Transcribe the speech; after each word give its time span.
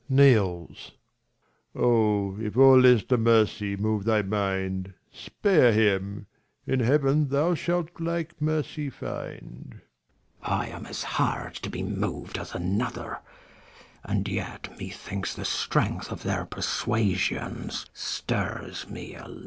[Kneels. 0.09 0.93
Oh, 1.75 2.39
if 2.39 2.57
all 2.57 2.81
this 2.81 3.03
to 3.03 3.19
mercy 3.19 3.75
move 3.77 4.03
thy 4.03 4.23
mind, 4.23 4.95
Spare 5.11 5.71
him, 5.71 6.25
in 6.65 6.79
heaven 6.79 7.27
thou 7.29 7.53
shalt 7.53 7.91
like 7.99 8.41
mercy 8.41 8.89
find. 8.89 9.73
Mess. 9.75 9.79
I 10.41 10.67
am 10.69 10.87
as 10.87 11.03
hard 11.03 11.53
to 11.57 11.69
be 11.69 11.83
mov'd 11.83 12.39
as 12.39 12.55
another, 12.55 13.19
and 14.03 14.27
yet 14.27 14.75
me 14.79 14.89
thinks 14.89 15.35
the 15.35 15.45
strength 15.45 16.11
of 16.11 16.23
their 16.23 16.45
persuasions 16.45 17.85
stirs 17.93 18.89
me 18.89 19.13
a 19.13 19.21
little. 19.27 19.37